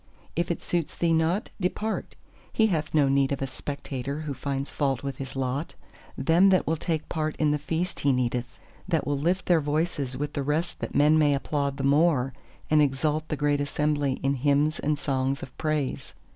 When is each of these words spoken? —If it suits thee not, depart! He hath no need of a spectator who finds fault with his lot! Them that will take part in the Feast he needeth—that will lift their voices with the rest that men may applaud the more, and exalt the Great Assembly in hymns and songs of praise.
—If 0.35 0.49
it 0.49 0.63
suits 0.63 0.95
thee 0.97 1.13
not, 1.13 1.51
depart! 1.61 2.15
He 2.51 2.65
hath 2.73 2.95
no 2.95 3.07
need 3.07 3.31
of 3.31 3.39
a 3.39 3.45
spectator 3.45 4.21
who 4.21 4.33
finds 4.33 4.71
fault 4.71 5.03
with 5.03 5.17
his 5.17 5.35
lot! 5.35 5.75
Them 6.17 6.49
that 6.49 6.65
will 6.65 6.75
take 6.75 7.07
part 7.07 7.35
in 7.35 7.51
the 7.51 7.59
Feast 7.59 7.99
he 7.99 8.11
needeth—that 8.11 9.05
will 9.05 9.19
lift 9.19 9.45
their 9.45 9.61
voices 9.61 10.17
with 10.17 10.33
the 10.33 10.41
rest 10.41 10.79
that 10.79 10.95
men 10.95 11.19
may 11.19 11.35
applaud 11.35 11.77
the 11.77 11.83
more, 11.83 12.33
and 12.67 12.81
exalt 12.81 13.27
the 13.27 13.37
Great 13.37 13.61
Assembly 13.61 14.13
in 14.23 14.33
hymns 14.33 14.79
and 14.79 14.97
songs 14.97 15.43
of 15.43 15.55
praise. 15.59 16.15